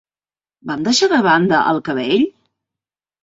[0.69, 2.25] Vam deixar de banda el cabell?